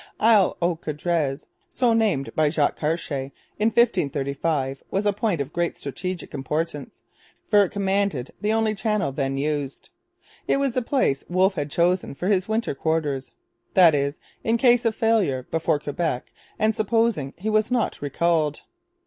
Isle 0.19 0.57
aux 0.63 0.75
Coudres, 0.75 1.45
so 1.73 1.93
named 1.93 2.31
by 2.35 2.49
Jacques 2.49 2.75
Cartier 2.77 3.31
in 3.59 3.67
1535, 3.69 4.81
was 4.89 5.05
a 5.05 5.13
point 5.13 5.39
of 5.39 5.53
great 5.53 5.77
strategic 5.77 6.33
importance; 6.33 7.03
for 7.47 7.63
it 7.63 7.69
commanded 7.71 8.33
the 8.41 8.51
only 8.51 8.73
channel 8.73 9.11
then 9.11 9.37
used. 9.37 9.89
It 10.47 10.57
was 10.57 10.73
the 10.73 10.81
place 10.81 11.23
Wolfe 11.29 11.53
had 11.53 11.69
chosen 11.69 12.15
for 12.15 12.29
his 12.29 12.47
winter 12.47 12.73
quarters, 12.73 13.31
that 13.75 13.93
is, 13.93 14.17
in 14.43 14.57
case 14.57 14.85
of 14.85 14.95
failure 14.95 15.43
before 15.51 15.77
Quebec 15.77 16.31
and 16.57 16.75
supposing 16.75 17.35
he 17.37 17.51
was 17.51 17.69
not 17.69 18.01
recalled. 18.01 18.63